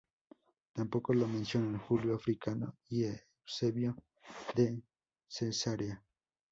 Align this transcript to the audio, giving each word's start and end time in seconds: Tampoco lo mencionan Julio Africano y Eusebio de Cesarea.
Tampoco 0.73 1.13
lo 1.13 1.27
mencionan 1.27 1.77
Julio 1.77 2.15
Africano 2.15 2.75
y 2.89 3.03
Eusebio 3.05 3.95
de 4.55 4.81
Cesarea. 5.27 6.03